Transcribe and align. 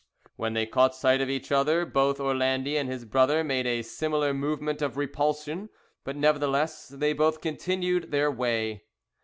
When 0.35 0.53
they 0.53 0.65
caught 0.65 0.95
sight 0.95 1.21
of 1.21 1.29
each 1.29 1.51
other 1.51 1.85
both 1.85 2.19
Orlandi 2.19 2.75
and 2.75 2.89
his 2.89 3.05
brother 3.05 3.43
made 3.43 3.67
a 3.67 3.83
similar 3.83 4.33
movement 4.33 4.81
of 4.81 4.97
repulsion, 4.97 5.69
but, 6.03 6.15
nevertheless, 6.15 6.87
they 6.87 7.13
both 7.13 7.39
continued 7.39 8.09
their 8.09 8.31
way. 8.31 8.85